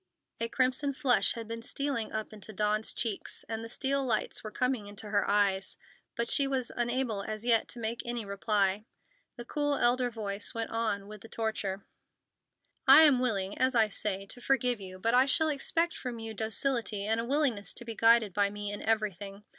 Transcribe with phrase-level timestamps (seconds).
[0.39, 4.49] A crimson flush had been stealing up into Dawn's cheeks, and the steel lights were
[4.49, 5.77] coming into her eyes,
[6.15, 8.85] but she was unable as yet to make any reply.
[9.35, 11.85] The cool elder voice went on with the torture:
[12.87, 16.33] "I am willing, as I say, to forgive you, but I shall expect from you
[16.33, 19.43] docility and a willingness to be guided by me in everything.